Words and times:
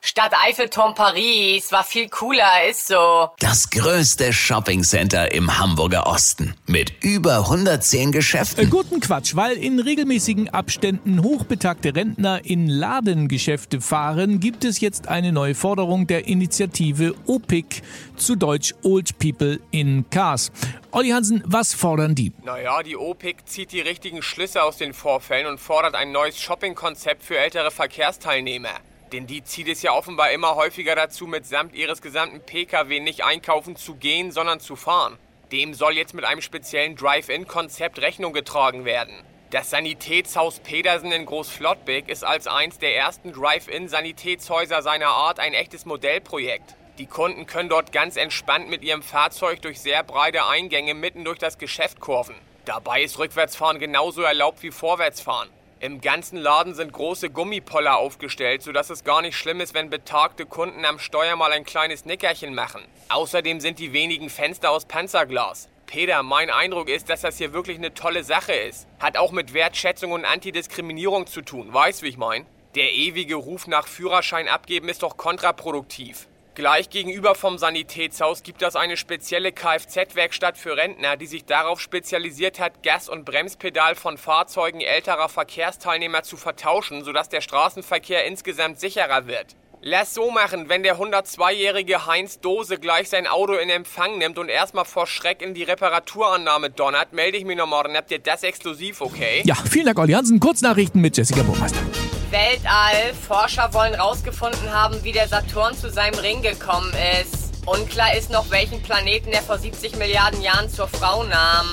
Stadt 0.00 0.32
Eiffelturm 0.46 0.94
Paris 0.94 1.72
war 1.72 1.82
viel 1.82 2.08
cooler, 2.08 2.68
ist 2.70 2.86
so. 2.86 3.30
Das 3.40 3.68
größte 3.68 4.32
Shoppingcenter 4.32 5.32
im 5.32 5.58
Hamburger 5.58 6.06
Osten 6.06 6.54
mit 6.66 6.92
über 7.02 7.38
110 7.38 8.12
Geschäften. 8.12 8.66
Äh, 8.66 8.70
guten 8.70 9.00
Quatsch, 9.00 9.34
weil 9.34 9.56
in 9.56 9.80
regelmäßigen 9.80 10.50
Abständen 10.50 11.22
hochbetagte 11.24 11.96
Rentner 11.96 12.44
in 12.44 12.68
Ladengeschäfte 12.68 13.80
fahren, 13.80 14.38
gibt 14.38 14.64
es 14.64 14.80
jetzt 14.80 15.08
eine 15.08 15.32
neue 15.32 15.56
Forderung 15.56 16.06
der 16.06 16.28
Initiative 16.28 17.14
OPIC, 17.26 17.82
zu 18.16 18.36
Deutsch 18.36 18.74
Old 18.82 19.18
People 19.18 19.58
in 19.70 20.08
Cars. 20.10 20.52
Olli 20.90 21.10
Hansen, 21.10 21.42
was 21.44 21.74
fordern 21.74 22.14
die? 22.14 22.32
Naja, 22.44 22.82
die 22.82 22.96
OPIC 22.96 23.48
zieht 23.48 23.72
die 23.72 23.80
richtigen 23.80 24.22
Schlüsse 24.22 24.62
aus 24.62 24.76
den 24.76 24.94
Vorfällen 24.94 25.46
und 25.46 25.58
fordert 25.58 25.94
ein 25.94 26.12
neues 26.12 26.38
Shoppingkonzept 26.40 27.22
für 27.22 27.36
ältere 27.36 27.70
Verkehrsteilnehmer. 27.70 28.70
Denn 29.12 29.26
die 29.26 29.42
zieht 29.42 29.68
es 29.68 29.82
ja 29.82 29.92
offenbar 29.92 30.32
immer 30.32 30.56
häufiger 30.56 30.94
dazu, 30.94 31.26
mitsamt 31.26 31.74
ihres 31.74 32.02
gesamten 32.02 32.40
Pkw 32.40 33.00
nicht 33.00 33.24
einkaufen 33.24 33.76
zu 33.76 33.94
gehen, 33.94 34.32
sondern 34.32 34.60
zu 34.60 34.76
fahren. 34.76 35.18
Dem 35.50 35.72
soll 35.72 35.96
jetzt 35.96 36.12
mit 36.12 36.24
einem 36.24 36.42
speziellen 36.42 36.94
Drive-In-Konzept 36.94 38.00
Rechnung 38.02 38.34
getragen 38.34 38.84
werden. 38.84 39.14
Das 39.50 39.70
Sanitätshaus 39.70 40.58
Pedersen 40.60 41.10
in 41.10 41.24
Großflottbek 41.24 42.10
ist 42.10 42.22
als 42.22 42.46
eins 42.46 42.78
der 42.78 42.94
ersten 42.94 43.32
Drive-In-Sanitätshäuser 43.32 44.82
seiner 44.82 45.06
Art 45.06 45.40
ein 45.40 45.54
echtes 45.54 45.86
Modellprojekt. 45.86 46.76
Die 46.98 47.06
Kunden 47.06 47.46
können 47.46 47.70
dort 47.70 47.90
ganz 47.90 48.16
entspannt 48.16 48.68
mit 48.68 48.82
ihrem 48.82 49.02
Fahrzeug 49.02 49.62
durch 49.62 49.80
sehr 49.80 50.02
breite 50.02 50.46
Eingänge 50.46 50.92
mitten 50.92 51.24
durch 51.24 51.38
das 51.38 51.56
Geschäft 51.56 51.98
kurven. 51.98 52.34
Dabei 52.66 53.02
ist 53.02 53.18
Rückwärtsfahren 53.18 53.78
genauso 53.78 54.20
erlaubt 54.20 54.62
wie 54.62 54.70
Vorwärtsfahren. 54.70 55.48
Im 55.80 56.00
ganzen 56.00 56.38
Laden 56.38 56.74
sind 56.74 56.92
große 56.92 57.30
Gummipoller 57.30 57.98
aufgestellt, 57.98 58.62
sodass 58.62 58.90
es 58.90 59.04
gar 59.04 59.22
nicht 59.22 59.36
schlimm 59.36 59.60
ist, 59.60 59.74
wenn 59.74 59.90
betagte 59.90 60.44
Kunden 60.44 60.84
am 60.84 60.98
Steuer 60.98 61.36
mal 61.36 61.52
ein 61.52 61.64
kleines 61.64 62.04
Nickerchen 62.04 62.52
machen. 62.52 62.82
Außerdem 63.10 63.60
sind 63.60 63.78
die 63.78 63.92
wenigen 63.92 64.28
Fenster 64.28 64.72
aus 64.72 64.86
Panzerglas. 64.86 65.68
Peter, 65.86 66.24
mein 66.24 66.50
Eindruck 66.50 66.88
ist, 66.88 67.08
dass 67.08 67.20
das 67.20 67.38
hier 67.38 67.52
wirklich 67.52 67.78
eine 67.78 67.94
tolle 67.94 68.24
Sache 68.24 68.54
ist. 68.54 68.88
Hat 68.98 69.16
auch 69.16 69.30
mit 69.30 69.54
Wertschätzung 69.54 70.10
und 70.10 70.24
Antidiskriminierung 70.24 71.28
zu 71.28 71.42
tun. 71.42 71.72
Weißt, 71.72 72.02
wie 72.02 72.08
ich 72.08 72.18
mein? 72.18 72.44
Der 72.74 72.92
ewige 72.92 73.36
Ruf 73.36 73.68
nach 73.68 73.86
Führerschein 73.86 74.48
abgeben 74.48 74.88
ist 74.88 75.04
doch 75.04 75.16
kontraproduktiv. 75.16 76.26
Gleich 76.58 76.90
gegenüber 76.90 77.36
vom 77.36 77.56
Sanitätshaus 77.56 78.42
gibt 78.42 78.62
es 78.62 78.74
eine 78.74 78.96
spezielle 78.96 79.52
Kfz-Werkstatt 79.52 80.58
für 80.58 80.76
Rentner, 80.76 81.16
die 81.16 81.28
sich 81.28 81.44
darauf 81.44 81.80
spezialisiert 81.80 82.58
hat, 82.58 82.82
Gas- 82.82 83.08
und 83.08 83.24
Bremspedal 83.24 83.94
von 83.94 84.18
Fahrzeugen 84.18 84.80
älterer 84.80 85.28
Verkehrsteilnehmer 85.28 86.24
zu 86.24 86.36
vertauschen, 86.36 87.04
sodass 87.04 87.28
der 87.28 87.42
Straßenverkehr 87.42 88.24
insgesamt 88.26 88.80
sicherer 88.80 89.28
wird. 89.28 89.54
Lass 89.82 90.14
so 90.14 90.32
machen, 90.32 90.68
wenn 90.68 90.82
der 90.82 90.98
102-jährige 90.98 92.06
Heinz 92.06 92.40
Dose 92.40 92.78
gleich 92.78 93.08
sein 93.08 93.28
Auto 93.28 93.52
in 93.52 93.70
Empfang 93.70 94.18
nimmt 94.18 94.36
und 94.36 94.48
erstmal 94.48 94.84
vor 94.84 95.06
Schreck 95.06 95.42
in 95.42 95.54
die 95.54 95.62
Reparaturannahme 95.62 96.70
donnert, 96.70 97.12
melde 97.12 97.38
ich 97.38 97.44
mich 97.44 97.56
noch 97.56 97.68
morgen. 97.68 97.96
Habt 97.96 98.10
ihr 98.10 98.18
das 98.18 98.42
exklusiv, 98.42 99.00
okay? 99.00 99.42
Ja, 99.44 99.54
vielen 99.54 99.86
Dank, 99.86 100.00
Olli 100.00 100.14
Hansen. 100.14 100.40
Kurznachrichten 100.40 101.00
mit 101.00 101.16
Jessica 101.16 101.44
Burmeister. 101.44 101.78
Weltall. 102.30 103.14
Forscher 103.26 103.72
wollen 103.72 103.94
rausgefunden 103.94 104.72
haben, 104.72 105.02
wie 105.04 105.12
der 105.12 105.28
Saturn 105.28 105.74
zu 105.76 105.90
seinem 105.90 106.18
Ring 106.18 106.42
gekommen 106.42 106.92
ist. 107.20 107.66
Unklar 107.66 108.14
ist 108.14 108.30
noch, 108.30 108.50
welchen 108.50 108.82
Planeten 108.82 109.30
er 109.30 109.42
vor 109.42 109.58
70 109.58 109.96
Milliarden 109.96 110.42
Jahren 110.42 110.68
zur 110.68 110.88
Frau 110.88 111.22
nahm. 111.24 111.68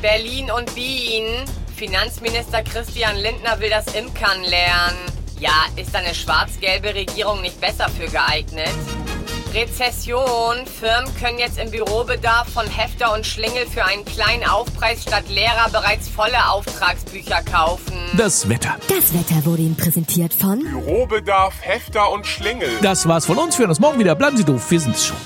Berlin 0.00 0.50
und 0.50 0.74
Wien. 0.76 1.44
Finanzminister 1.76 2.62
Christian 2.62 3.16
Lindner 3.16 3.58
will 3.60 3.70
das 3.70 3.94
Imkern 3.94 4.42
lernen. 4.44 4.98
Ja, 5.38 5.66
ist 5.76 5.94
eine 5.96 6.14
schwarz-gelbe 6.14 6.94
Regierung 6.94 7.40
nicht 7.40 7.60
besser 7.60 7.88
für 7.88 8.06
geeignet? 8.06 8.68
Rezession. 9.54 10.66
Firmen 10.66 11.14
können 11.16 11.38
jetzt 11.38 11.58
im 11.58 11.70
Bürobedarf 11.70 12.48
von 12.48 12.66
Hefter 12.66 13.14
und 13.14 13.26
Schlingel 13.26 13.66
für 13.66 13.84
einen 13.84 14.04
kleinen 14.04 14.44
Aufpreis 14.48 15.02
statt 15.02 15.24
Lehrer 15.28 15.68
bereits 15.70 16.08
volle 16.08 16.50
Auftragsbücher 16.50 17.42
kaufen. 17.42 17.96
Das 18.16 18.48
Wetter. 18.48 18.76
Das 18.88 19.12
Wetter 19.14 19.44
wurde 19.44 19.62
Ihnen 19.62 19.76
präsentiert 19.76 20.34
von 20.34 20.60
Bürobedarf, 20.60 21.54
Hefter 21.60 22.10
und 22.12 22.26
Schlingel. 22.26 22.70
Das 22.82 23.06
war's 23.08 23.26
von 23.26 23.38
uns. 23.38 23.58
Wir 23.58 23.64
hören 23.64 23.70
uns 23.70 23.80
morgen 23.80 23.98
wieder. 23.98 24.14
Bleiben 24.14 24.36
Sie 24.36 24.44
doof. 24.44 24.70
Wir 24.70 24.80
sind's 24.80 25.06
schon. 25.06 25.16